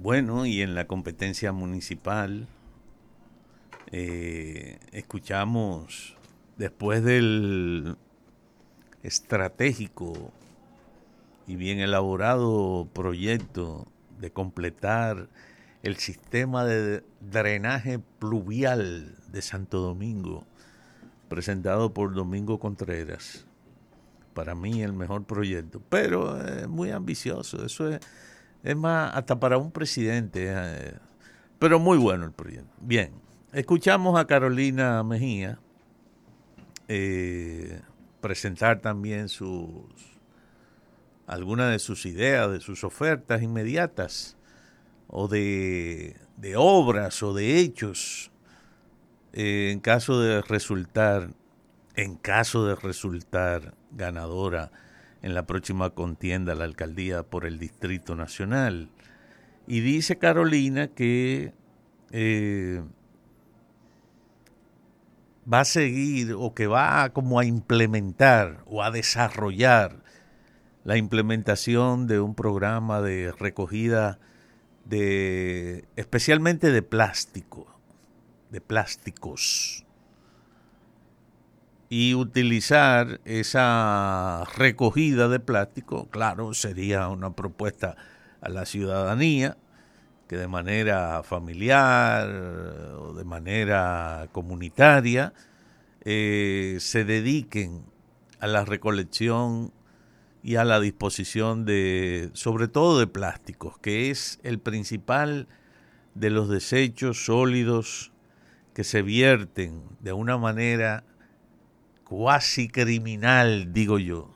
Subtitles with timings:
[0.00, 2.46] Bueno, y en la competencia municipal
[3.90, 6.16] eh, escuchamos
[6.56, 7.96] después del
[9.02, 10.32] estratégico
[11.48, 13.88] y bien elaborado proyecto
[14.20, 15.28] de completar
[15.82, 20.44] el sistema de drenaje pluvial de Santo Domingo,
[21.28, 23.46] presentado por Domingo Contreras.
[24.32, 27.98] Para mí el mejor proyecto, pero es muy ambicioso, eso es,
[28.62, 30.94] es más hasta para un presidente, eh,
[31.58, 32.74] pero muy bueno el proyecto.
[32.80, 33.12] Bien,
[33.52, 35.58] escuchamos a Carolina Mejía
[36.88, 37.80] eh,
[38.20, 39.84] presentar también sus
[41.26, 44.38] algunas de sus ideas, de sus ofertas inmediatas
[45.08, 46.16] o de,
[46.56, 48.30] obras o de hechos
[49.34, 51.30] eh, en caso de resultar
[51.96, 54.70] en caso de resultar ganadora
[55.22, 58.90] en la próxima contienda a la alcaldía por el Distrito Nacional.
[59.66, 61.52] Y dice Carolina que
[62.10, 62.82] eh,
[65.52, 70.02] va a seguir o que va como a implementar o a desarrollar
[70.84, 74.18] la implementación de un programa de recogida
[74.84, 77.66] de especialmente de plástico,
[78.50, 79.84] de plásticos
[81.88, 87.96] y utilizar esa recogida de plástico, claro, sería una propuesta
[88.40, 89.56] a la ciudadanía
[90.28, 92.28] que de manera familiar
[92.98, 95.32] o de manera comunitaria
[96.02, 97.82] eh, se dediquen
[98.38, 99.72] a la recolección
[100.42, 105.48] y a la disposición de, sobre todo de plásticos, que es el principal
[106.14, 108.12] de los desechos sólidos
[108.74, 111.04] que se vierten de una manera
[112.08, 114.34] cuasi criminal, digo yo,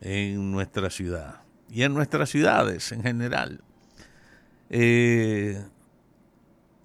[0.00, 3.62] en nuestra ciudad y en nuestras ciudades en general.
[4.68, 5.64] Eh,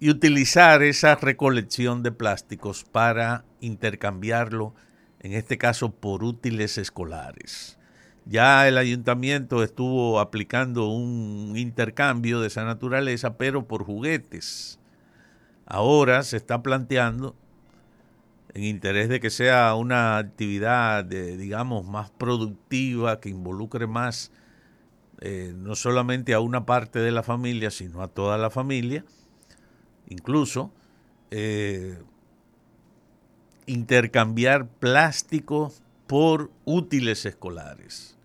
[0.00, 4.74] y utilizar esa recolección de plásticos para intercambiarlo,
[5.20, 7.78] en este caso por útiles escolares.
[8.26, 14.80] Ya el ayuntamiento estuvo aplicando un intercambio de esa naturaleza, pero por juguetes.
[15.64, 17.36] Ahora se está planteando,
[18.56, 24.32] en interés de que sea una actividad, digamos, más productiva, que involucre más
[25.20, 29.04] eh, no solamente a una parte de la familia, sino a toda la familia,
[30.08, 30.72] incluso
[31.30, 31.98] eh,
[33.66, 35.70] intercambiar plástico
[36.06, 38.16] por útiles escolares.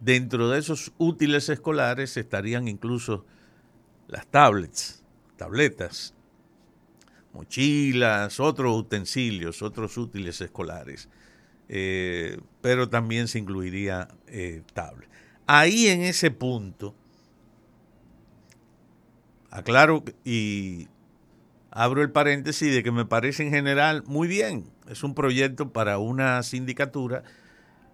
[0.00, 3.26] Dentro de esos útiles escolares estarían incluso
[4.08, 5.04] las tablets,
[5.36, 6.14] tabletas,
[7.32, 11.08] mochilas, otros utensilios, otros útiles escolares.
[11.68, 15.10] Eh, pero también se incluiría eh, tablets
[15.52, 16.94] ahí en ese punto,
[19.50, 20.86] aclaro y
[21.72, 24.70] abro el paréntesis de que me parece en general muy bien.
[24.88, 27.24] Es un proyecto para una sindicatura,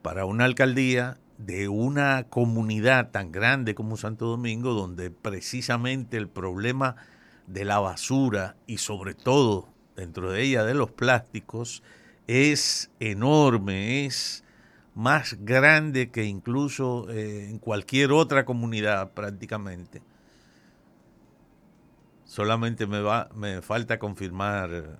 [0.02, 6.96] para una alcaldía de una comunidad tan grande como Santo Domingo, donde precisamente el problema
[7.46, 11.82] de la basura y sobre todo dentro de ella de los plásticos
[12.26, 14.44] es enorme, es
[14.94, 20.02] más grande que incluso eh, en cualquier otra comunidad prácticamente.
[22.24, 24.98] Solamente me, va, me falta confirmar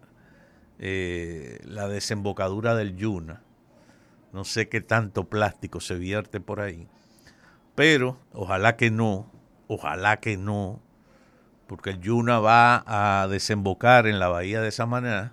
[0.79, 3.43] eh, la desembocadura del Yuna.
[4.33, 6.87] No sé qué tanto plástico se vierte por ahí.
[7.75, 9.31] Pero ojalá que no,
[9.67, 10.81] ojalá que no,
[11.67, 15.33] porque el Yuna va a desembocar en la bahía de Samaná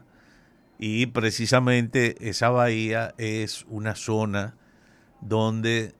[0.79, 4.55] y precisamente esa bahía es una zona
[5.21, 5.93] donde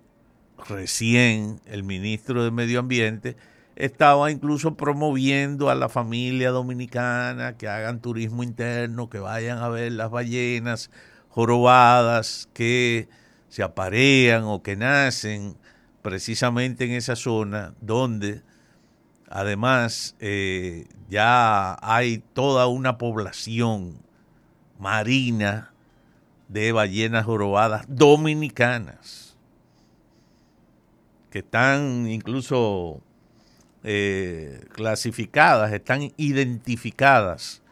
[0.67, 3.37] recién el ministro de Medio Ambiente
[3.75, 9.91] estaba incluso promoviendo a la familia dominicana que hagan turismo interno, que vayan a ver
[9.93, 10.91] las ballenas
[11.29, 13.07] jorobadas que
[13.49, 15.57] se aparean o que nacen
[16.01, 18.41] precisamente en esa zona donde
[19.33, 23.97] además eh, ya hay toda una población
[24.77, 25.73] marina
[26.49, 29.35] de ballenas jorobadas dominicanas
[31.31, 33.01] que están incluso
[33.83, 37.63] eh, clasificadas, están identificadas,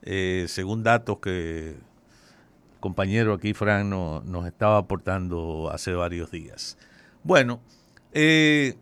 [0.00, 1.76] eh, según datos que el
[2.80, 6.78] compañero aquí, Fran, nos estaba aportando hace varios días.
[7.24, 7.60] Bueno,
[8.12, 8.76] eh,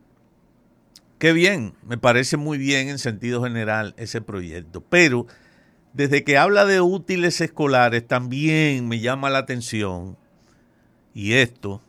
[1.20, 5.26] qué bien, me parece muy bien en sentido general ese proyecto, pero
[5.93, 10.17] desde que habla de útiles escolares también me llama la atención,
[11.14, 11.82] y esto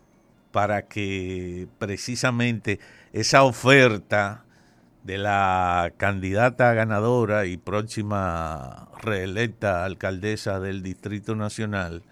[0.51, 2.80] para que precisamente
[3.13, 4.44] esa oferta
[5.06, 12.04] de la candidata ganadora y próxima reelecta alcaldesa del Distrito Nacional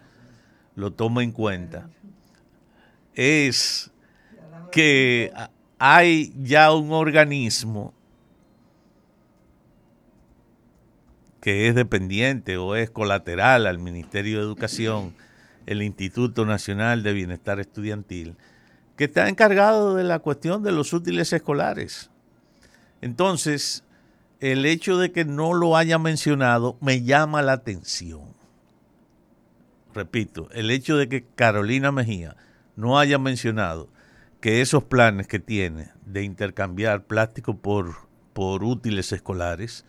[0.76, 1.90] lo toma en cuenta
[3.14, 3.92] es
[4.72, 5.34] que
[5.80, 7.94] hay ya un organismo
[11.42, 15.16] que es dependiente o es colateral al Ministerio de Educación,
[15.66, 18.36] el Instituto Nacional de Bienestar Estudiantil,
[18.98, 22.12] que está encargado de la cuestión de los útiles escolares.
[23.02, 23.86] Entonces,
[24.42, 28.36] el hecho de que no lo haya mencionado me llama la atención.
[29.94, 32.36] Repito, el hecho de que Carolina Mejía
[32.76, 33.90] no haya mencionado
[34.40, 39.86] que esos planes que tiene de intercambiar plástico por, por útiles escolares,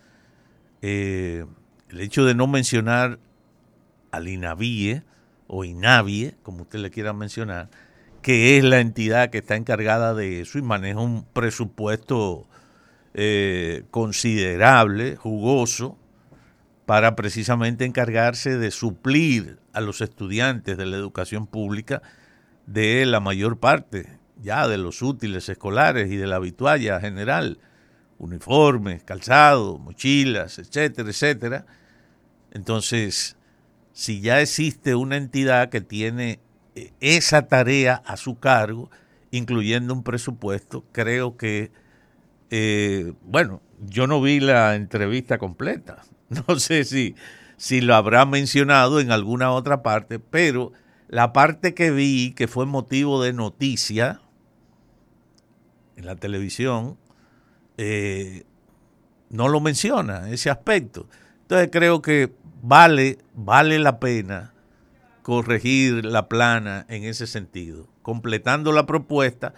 [0.83, 1.45] eh,
[1.89, 3.19] el hecho de no mencionar
[4.11, 5.05] al INAVIE
[5.47, 7.71] o INAVIE, como usted le quiera mencionar,
[8.23, 12.47] que es la entidad que está encargada de eso y maneja un presupuesto
[13.15, 15.97] eh, considerable, jugoso,
[16.87, 22.03] para precisamente encargarse de suplir a los estudiantes de la educación pública
[22.67, 27.59] de la mayor parte ya de los útiles escolares y de la habitualla general,
[28.19, 31.67] uniformes, calzado, mochilas, etcétera, etcétera.
[32.53, 33.37] Entonces,
[33.93, 36.41] si ya existe una entidad que tiene
[36.75, 38.91] eh, esa tarea a su cargo,
[39.31, 41.71] incluyendo un presupuesto, creo que,
[42.51, 46.03] eh, bueno, yo no vi la entrevista completa,
[46.49, 47.15] no sé si,
[47.57, 50.73] si lo habrá mencionado en alguna otra parte, pero
[51.09, 54.21] la parte que vi que fue motivo de noticia,
[56.01, 56.97] en la televisión,
[57.77, 58.45] eh,
[59.29, 61.07] no lo menciona, ese aspecto.
[61.43, 62.33] Entonces creo que
[62.63, 64.53] vale, vale la pena
[65.23, 69.55] corregir la plana en ese sentido, completando la propuesta,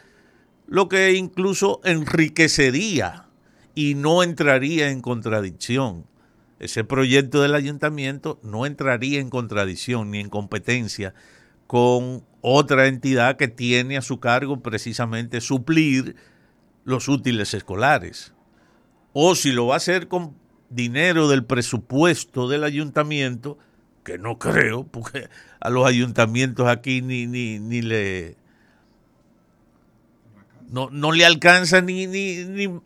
[0.66, 3.26] lo que incluso enriquecería
[3.74, 6.04] y no entraría en contradicción.
[6.58, 11.14] Ese proyecto del ayuntamiento no entraría en contradicción ni en competencia
[11.66, 16.16] con otra entidad que tiene a su cargo precisamente suplir
[16.84, 18.32] los útiles escolares.
[19.12, 20.34] O si lo va a hacer con
[20.70, 23.58] dinero del presupuesto del ayuntamiento,
[24.04, 25.28] que no creo, porque
[25.60, 28.36] a los ayuntamientos aquí ni, ni, ni le...
[30.70, 32.80] No, no le alcanza ni, ni, ni,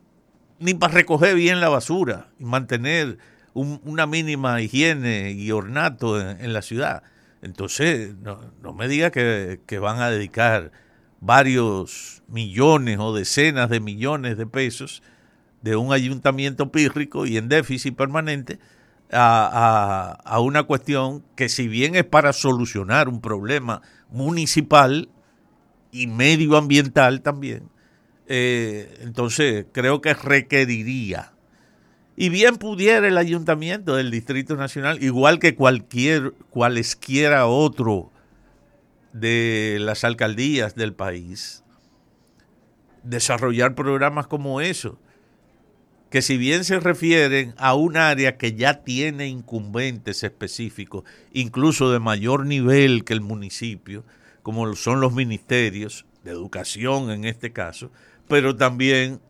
[0.59, 3.19] ni para recoger bien la basura y mantener
[3.55, 7.05] una mínima higiene y ornato en, la ciudad.
[7.43, 10.73] Entonces, no, no me diga que, que van a dedicar
[11.21, 15.03] varios millones o decenas de millones de pesos
[15.63, 18.59] de un ayuntamiento pírrico y en déficit permanente
[19.11, 25.09] a, una cuestión que si bien es para solucionar un problema municipal
[25.93, 27.69] y medioambiental también,
[28.27, 31.33] eh, entonces creo que requeriría,
[32.17, 38.11] y bien pudiera el ayuntamiento del Distrito Nacional, igual que cualquier, cualesquiera otro
[39.21, 41.63] de las alcaldías del país
[43.03, 44.99] desarrollar programas como eso,
[46.11, 51.99] que si bien se refieren a un área que ya tiene incumbentes específicos, incluso de
[51.99, 54.05] mayor nivel que el municipio,
[54.43, 57.91] como son los ministerios de educación en este caso,
[58.29, 59.21] pero también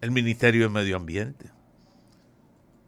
[0.00, 1.50] el Ministerio de Medio Ambiente.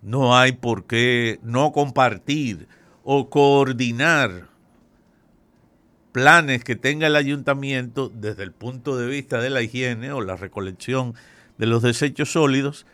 [0.02, 2.68] No hay por qué no compartir
[3.02, 4.48] o coordinar
[6.16, 10.34] planes que tenga el ayuntamiento desde el punto de vista de la higiene o la
[10.34, 11.12] recolección
[11.58, 12.86] de los desechos sólidos,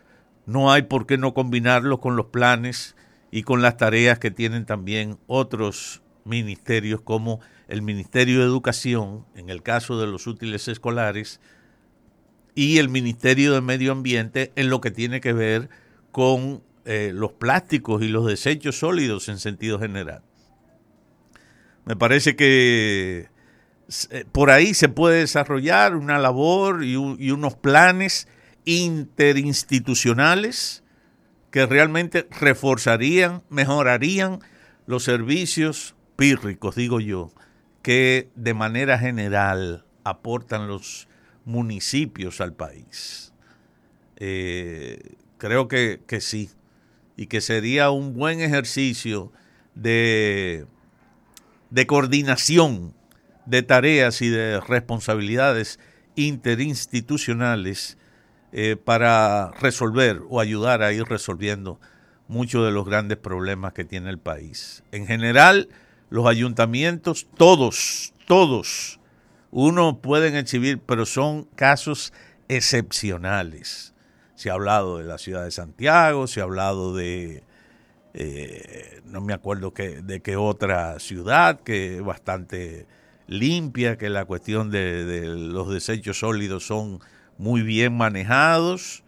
[0.44, 2.96] no hay por qué no combinarlos con los planes
[3.30, 7.38] y con las tareas que tienen también otros ministerios como
[7.68, 11.38] el Ministerio de Educación, en el caso de los útiles escolares,
[12.56, 15.70] y el Ministerio de Medio Ambiente en lo que tiene que ver
[16.10, 20.24] con eh, los plásticos y los desechos sólidos en sentido general.
[21.84, 23.28] Me parece que
[24.10, 28.28] eh, por ahí se puede desarrollar una labor y, unos planes
[28.64, 30.82] interinstitucionales
[31.50, 34.40] que realmente reforzarían, mejorarían
[34.86, 37.30] los servicios pírricos, digo yo,
[37.82, 41.08] que de manera general aportan los
[41.44, 43.34] municipios al país.
[44.16, 46.50] Eh, creo que, que sí,
[47.16, 49.32] y que sería un buen ejercicio
[49.74, 50.66] de
[51.72, 52.94] de coordinación
[53.46, 55.80] de tareas y de responsabilidades
[56.16, 57.96] interinstitucionales
[58.52, 61.80] eh, para resolver o ayudar a ir resolviendo
[62.28, 64.84] muchos de los grandes problemas que tiene el país.
[64.92, 65.70] En general,
[66.10, 69.00] los ayuntamientos, todos, todos,
[69.50, 72.12] uno pueden exhibir, pero son casos
[72.48, 73.94] excepcionales.
[74.34, 77.44] Se ha hablado de la ciudad de Santiago, se ha hablado de,
[78.14, 82.86] eh, no me acuerdo que, de qué otra ciudad, que es bastante
[83.26, 87.00] limpia, que la cuestión de, los desechos sólidos son
[87.38, 89.04] muy bien manejados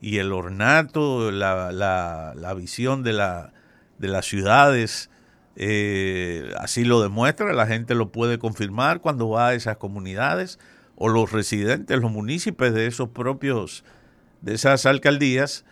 [0.00, 3.52] y el ornato, la, la, visión de, la,
[3.98, 5.10] de las ciudades
[5.56, 10.58] eh, así lo demuestra, la gente lo puede confirmar cuando va a esas comunidades
[10.96, 13.84] o los residentes, los municipios de esos propios,
[14.40, 15.66] de esas alcaldías,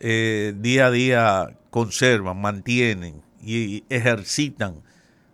[0.00, 4.82] eh, día a día conservan, mantienen y ejercitan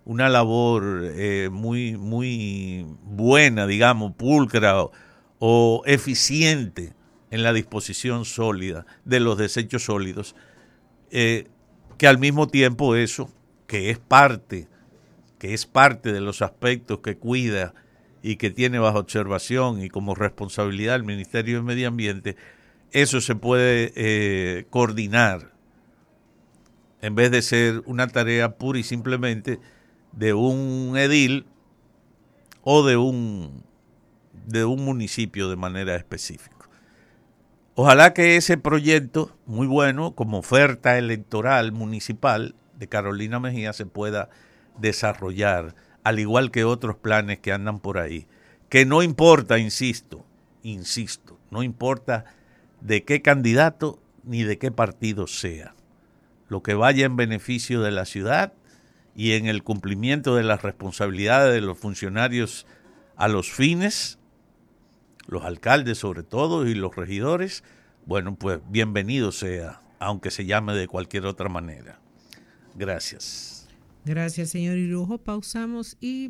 [0.04, 4.74] una labor eh, muy, muy buena, digamos, pulcra
[5.38, 6.94] o, eficiente
[7.30, 10.34] en la disposición sólida de los desechos sólidos,
[11.10, 11.46] eh,
[11.96, 13.30] que al mismo tiempo eso,
[13.66, 14.66] que es parte,
[15.38, 17.72] que es parte de los aspectos que cuida
[18.22, 22.36] y que tiene bajo observación y como responsabilidad el Ministerio de Medio Ambiente,
[22.92, 25.52] eso se puede eh, coordinar
[27.02, 29.58] en vez de ser una tarea pura y simplemente
[30.12, 31.46] de un edil
[32.62, 33.64] o de un,
[34.46, 36.68] de un municipio de manera específica.
[37.74, 44.28] Ojalá que ese proyecto, muy bueno, como oferta electoral municipal de Carolina Mejía, se pueda
[44.78, 48.26] desarrollar, al igual que otros planes que andan por ahí.
[48.68, 50.26] Que no importa, insisto,
[50.62, 52.26] insisto, no importa
[52.80, 55.74] de qué candidato ni de qué partido sea.
[56.48, 58.52] Lo que vaya en beneficio de la ciudad
[59.14, 62.66] y en el cumplimiento de las responsabilidades de los funcionarios
[63.16, 64.18] a los fines,
[65.26, 67.62] los alcaldes sobre todo y los regidores,
[68.06, 72.00] bueno, pues bienvenido sea, aunque se llame de cualquier otra manera.
[72.74, 73.68] Gracias.
[74.04, 75.18] Gracias, señor Irujo.
[75.18, 76.28] Pausamos y